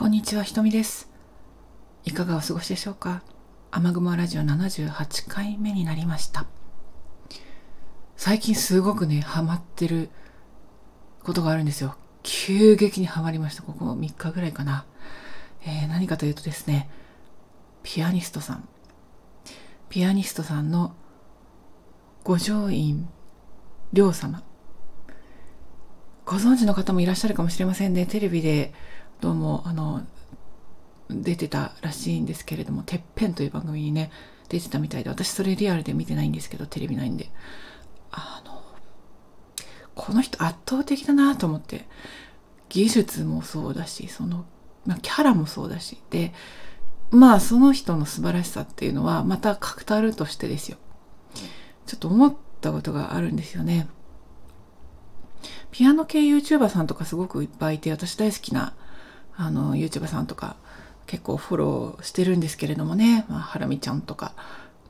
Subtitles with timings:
[0.00, 1.10] こんにちは、ひとみです。
[2.04, 3.22] いかがお過ごしでしょうか？
[3.70, 6.46] 雨雲ラジオ78回目になりました。
[8.16, 10.08] 最近すごくね、ハマってる
[11.22, 11.96] ことがあるんですよ。
[12.22, 13.62] 急激にハマりました。
[13.62, 14.86] ここ3日ぐらいかな。
[15.66, 16.88] えー何かというとですね、
[17.82, 18.66] ピアニストさん。
[19.90, 20.94] ピアニストさんの
[22.24, 23.06] 五条院
[23.92, 24.42] 亮様。
[26.24, 28.06] ご存知の方もいらっしゃるかもしれませんね。
[28.06, 28.72] テレビで
[29.20, 30.02] どうも、あの、
[31.10, 34.10] 出てたらしいんですけれども、てっぺんという番組にね、
[34.48, 37.30] 出てたみたいで、私それリアルで見てないんですけど、テレビないんで。
[38.10, 38.62] あの、
[39.94, 41.86] この人圧倒的だなと思って、
[42.70, 44.46] 技術もそうだし、その、
[44.86, 46.32] まあ、キャラもそうだし、で、
[47.10, 50.78] まあその人の素晴らしさっていうのは、また語るとしてですよ。
[51.84, 53.86] ちょっと思ったことがあるんですよね。
[55.72, 58.72] ピアノ系 YouTuber さんとかすごくいっぱいいて、私大好きな
[59.40, 60.56] あの YouTube さんとか
[61.06, 64.34] 結構フォローしてるんですけれどもね、まあ、ハラミちゃんとか、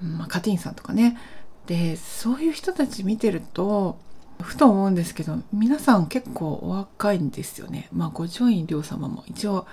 [0.00, 1.18] まあ、カティンさんとかね。
[1.66, 3.98] で、そういう人たち見てると、
[4.40, 7.88] ふと思うんですけど、皆さん結構お若いんですよね。
[7.92, 9.66] まあ、五条院亮様も一応、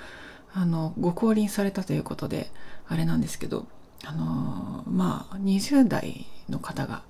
[0.56, 2.50] あの、ご降臨されたということで、
[2.88, 3.68] あれなんですけど、
[4.06, 7.04] あのまあ、20代の方が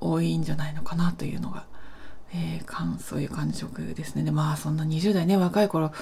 [0.00, 1.64] 多いんじゃないのかなというのが、
[2.34, 4.24] えー、感そういう感触ですね。
[4.24, 5.92] で、まあ、そんな20代ね、若い頃、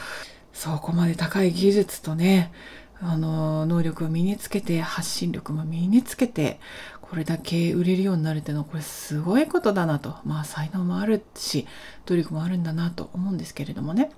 [0.55, 2.53] そこまで高い技術とね、
[3.01, 6.61] あの、能力を身につけて、発信力も身につけて、
[7.03, 10.17] これだけ売れるようになるっていうのは、これすごいことだなと。
[10.25, 11.67] まあ、才能もあるし、
[12.07, 14.11] 努力もあるんだなと思うんですけれどもね。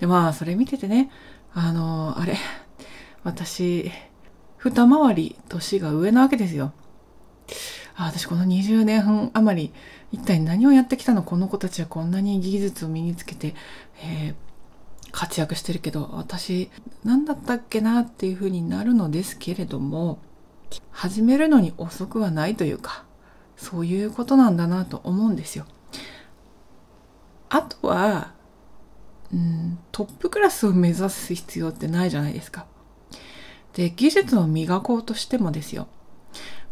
[0.00, 1.10] で、まあ、それ見ててね、
[1.52, 2.36] あの、あれ、
[3.22, 3.92] 私、
[4.58, 6.72] 二回り年が上なわけですよ。
[7.96, 9.72] あ私この20年余り
[10.10, 11.22] 一体何をやってきたの？
[11.22, 13.54] この子たちはこんなに技術を身につけて、
[14.02, 14.34] えー
[15.14, 16.70] 活躍してるけど私
[17.04, 20.18] 何だったっけなっていうふうになるのですけれども
[20.90, 23.04] 始めるのに遅くはないというか
[23.56, 25.66] そういうことなんだなと思うんですよ。
[27.48, 28.32] あとは、
[29.32, 32.66] うん、トップクラスを目指す必要ってないじゃないですか。
[33.74, 35.86] で技術を磨こうとしてもですよ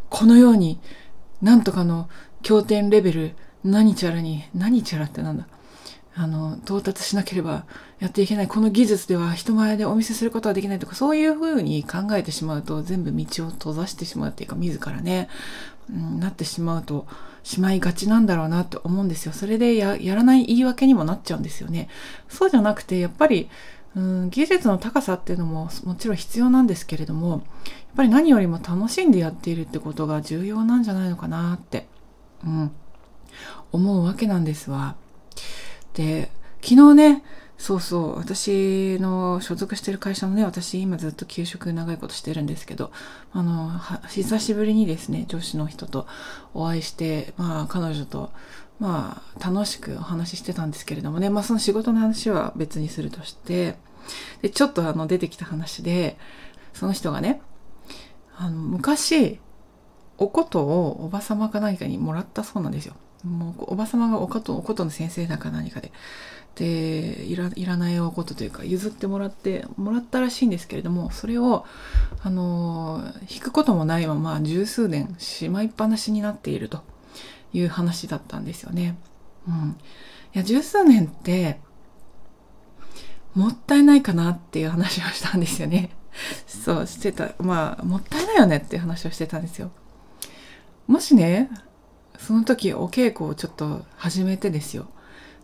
[0.09, 0.79] このように
[1.41, 2.09] なんとかの
[2.41, 5.47] 経典レベル何ちゃらに何ちゃらってなんだ
[6.15, 7.65] あの、到達しなければ
[7.99, 8.47] やっていけない。
[8.47, 15.27] この技術では人前でお見せすることはできないとか、そういうふうに考えてしまうと、全部道を閉ざしてしまうっていうか、自らね、
[15.89, 17.07] うん、なってしまうと、
[17.43, 19.33] しまいがちなんだろうなって思うんですよ。
[19.33, 21.89] それでややらない言い訳にもなっちゃうんですよね。
[22.29, 23.49] そうじゃなくて、やっぱり、
[23.95, 27.41] うん、技術の高さっていうのももちろん必要なんですけれども、やっ
[27.97, 31.87] ぱり何よりも楽しんでやっているってことが重要なんじゃないのかなって、
[32.45, 32.71] うん、
[33.71, 34.95] 思うわけなんですわ。
[35.93, 36.29] で、
[36.61, 37.23] 昨日ね、
[37.57, 42.91] そうそう、私の所属してる会社のね、私今ずっと給食長いことしてるんですけど、
[43.31, 46.07] あの、久しぶりにですね、上司の人と
[46.53, 48.31] お会いして、まあ彼女と、
[48.79, 53.77] まあ楽しくお話ししてたんですけれどもね、まあその仕事の話は別にするとして、
[54.41, 56.17] で、ちょっとあの出てきた話で、
[56.73, 57.41] その人がね、
[58.35, 59.39] あの、昔、
[60.17, 62.95] おことをおばさまか何かにもらったそうなんですよ。
[63.23, 65.91] もうおばさまがおこと、おことの先生だか何かで。
[66.55, 71.65] で、いらいらないおことというか、譲ってもらって、もらったらしいんですけれども、それを、
[72.21, 76.83] あの、引くこともないまま、十数年しまいっぱなしになっていると
[77.53, 78.97] いう話だったんですよね。
[79.47, 79.77] うん。
[80.35, 81.59] いや、十数年って、
[83.33, 85.89] もったいないかなっていう話をしたんですよね。
[86.45, 87.31] そう、してた。
[87.39, 89.71] まあ、もったいないよねっていう話をしてたんですよ。
[90.85, 91.49] もしね、
[92.19, 94.87] その時お稽古をちょっと始めてですよ。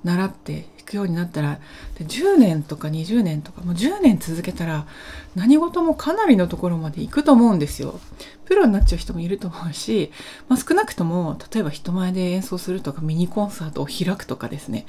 [0.04, 1.60] 習って弾くようになったら、
[1.98, 4.88] で10年とか20年とか、もう10年続けたら
[5.36, 8.00] 何事もかなりのところまで行くと思うんですよ。
[8.46, 10.12] プロになっちゃう人もいると思うし、
[10.48, 14.86] まあ、少なくとも、例えば人前で演奏するとかミニコンサートを開くとかですね。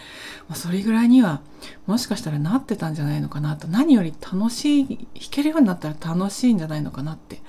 [0.49, 1.41] まあ、それぐらいには
[1.87, 3.67] もしかしたらなってたんじゃないのかなと。
[3.67, 7.43] 何より楽しい、弾けるようになったら楽しいんじゃないのかなって、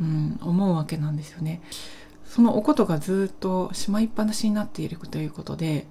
[0.00, 1.62] うん、思うわけなんですよね。
[2.38, 5.88] そのおことがずっとしまいっぱなしになっているということで、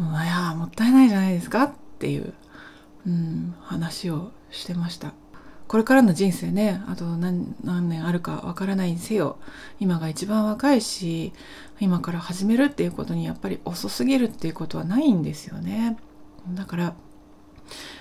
[0.00, 2.32] うん、いやもったいないじゃないですかっていう、
[3.06, 5.12] うん、話をしてました。
[5.68, 9.36] これからの人生ね、あと何年あるかわからないにせよ、
[9.78, 11.34] 今が一番若いし、
[11.80, 15.98] 今から始めるっていうことにやっぱり遅すぎるっていうことはないんですよね。
[16.54, 16.94] だから、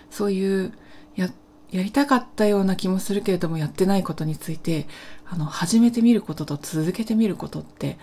[0.10, 0.72] そういう
[1.18, 1.30] や、
[1.72, 4.88] やりたかったような気もするけれどもやってないことについて、
[5.30, 7.98] あの、始めてみることと続けてみることって、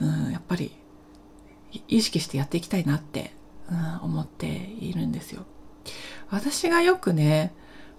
[0.00, 0.72] うん、やっぱり
[1.88, 3.32] 意識してやっていきたいなって、
[3.70, 5.44] うん、思っているんですよ。
[6.30, 7.52] 私がよくね、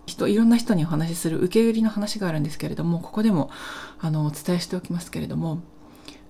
[0.09, 3.49] 人いろんな人にお話しする受け売りの話があるんですけれどもここでも
[3.99, 5.61] あのお伝えしておきますけれども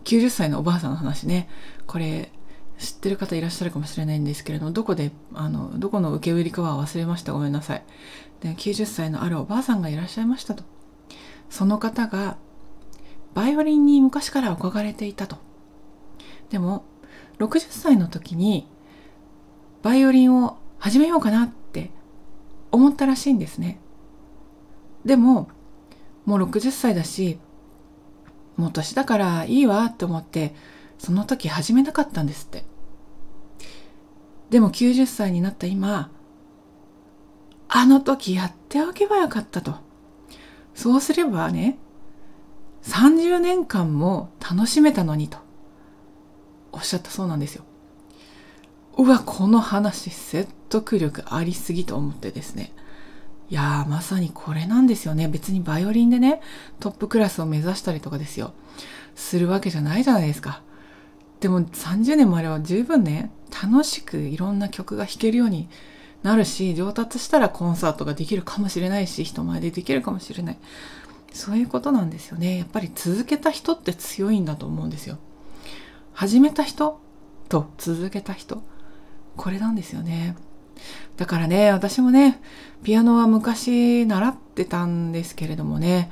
[0.03, 1.49] 90歳のおばあさんの話ね。
[1.87, 2.31] これ
[2.77, 7.33] 知ってる方いらっしゃるかもしれないんですけれどもどこであのどこの受け売りかは忘れました。
[7.33, 7.83] ごめんなさい。
[8.41, 10.63] で90歳のあるおばあさんがいらっしゃいましたと。
[11.49, 12.37] その方が
[13.33, 15.37] バイオリンに昔から憧れていたと。
[16.49, 16.83] でも
[17.39, 18.67] 60歳の時に
[19.81, 21.91] バイオリンを始めようかなって
[22.71, 23.79] 思ったらしいんですね。
[25.05, 25.49] でも
[26.25, 27.39] もう60歳だし
[28.57, 30.53] もう年だからいいわって思って
[30.97, 32.65] その時始めなかったんですって。
[34.49, 36.11] でも90歳になった今
[37.67, 39.75] あの時やっておけばよかったと。
[40.73, 41.77] そうすればね
[42.83, 45.37] 30年間も楽しめたのにと
[46.71, 47.63] おっしゃったそうなんですよ。
[48.97, 52.73] うわこの話説得力ありすぎと思ってですね。
[53.49, 55.27] いやーまさにこれなんですよね。
[55.27, 56.41] 別にバイオリンでね
[56.79, 58.53] トップクラスを目指したりとかですよ。
[59.15, 60.61] するわけじゃないじゃないですか。
[61.39, 63.31] でも30年もあれば十分ね
[63.63, 65.69] 楽しくいろんな曲が弾けるように
[66.23, 70.57] なるし上達したらコンサートができるかもしれないし人前でできるかもしれない。
[71.31, 72.57] そういうことなんですよね。
[72.57, 75.17] やっぱり続けた人って強いんだと思うんですよ。
[76.13, 76.99] 始めた人
[77.47, 78.63] と続けた人。
[79.37, 80.35] これなんですよね。
[81.17, 82.41] だからね、私もね、
[82.83, 86.09] ピアノは昔習ってたんですけれどもね、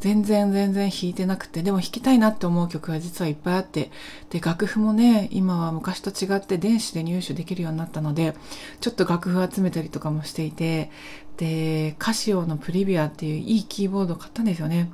[0.00, 3.90] 全然全然弾いてなくて、でも弾きたいなって思う曲が実はいっぱいあって、
[4.30, 8.34] で、楽譜もね、今は昔と違って電子で入手できるようになったので、
[8.80, 10.90] ちょっと楽譜集めたりとかもしていて、
[11.36, 14.90] で、カシオのプリビアっていういいキーボードを買ったんですよね。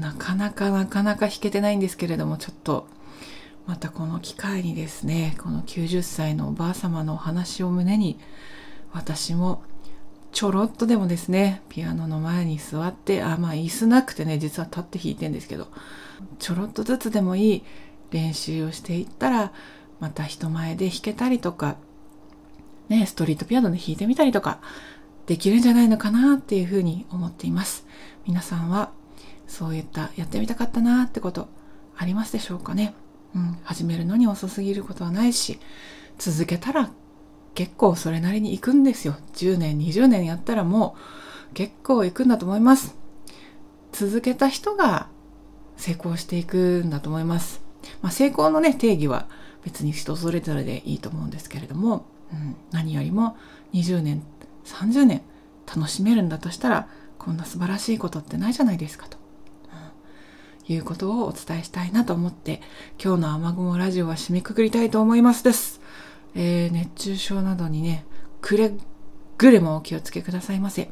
[0.00, 2.86] なかなかなかなか弾けてないんですけれども、ちょっと、
[3.66, 8.18] またこの機会にですねこの90歳のおばあ様のお話を胸に
[8.92, 9.62] 私も
[10.40, 15.68] ちょろっとでもですねピアノの前に座ってあまあ椅子なくてね実は立って弾いてんですけど
[16.38, 17.62] ちょろっとずつでもいい
[18.10, 19.52] 練習をしていったら
[19.98, 21.76] また人前で弾けたりとか
[22.88, 24.62] ねストリートピアノで弾いてみたりとか
[25.26, 27.86] できるんじゃないのかなっていうふうに思っています。
[28.26, 28.92] 皆さんは
[29.46, 31.50] そういったやってみたかったなってこと
[31.98, 32.94] ありますでしょうかね？
[33.36, 35.60] うん、始めるのに遅すぎることはないし
[36.16, 36.88] 続けたら
[37.54, 39.16] 結構それなりに行くんですよ。
[39.34, 40.96] 10年20年やったらも
[41.50, 43.00] う結構行くんだと思います。
[43.92, 45.08] 続けた人が
[45.76, 47.62] 成功していくんだと思います、
[48.02, 49.28] まあ、成功のね定義は
[49.64, 53.36] 別に人それぞれでいいと思うんですけれども、うん、何よりも
[53.72, 54.22] 20年
[54.64, 55.22] 30年
[55.66, 56.88] 楽しめるんだとしたら
[57.18, 59.18] こんな素晴らしいことってないじゃないですかと。
[60.68, 62.62] いうことをお伝えしたいなと思って、
[63.02, 65.79] 今日の雨雲ラジオは締めくくりたいと思いますです。
[66.34, 68.04] えー、熱中症などにね、
[68.40, 68.72] くれ
[69.38, 70.90] ぐれもお気をつけくださいませ。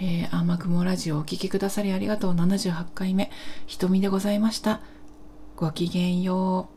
[0.00, 2.34] えー、雨雲ラジオお聴きくださりありがとう。
[2.34, 3.30] 78回目、
[3.66, 4.80] 瞳でございました。
[5.56, 6.73] ごきげんよう。